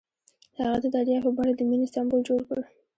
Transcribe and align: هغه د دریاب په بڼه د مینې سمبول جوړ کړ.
هغه 0.57 0.77
د 0.83 0.85
دریاب 0.95 1.23
په 1.25 1.31
بڼه 1.37 1.53
د 1.55 1.61
مینې 1.69 1.87
سمبول 1.93 2.21
جوړ 2.27 2.41
کړ. 2.49 2.59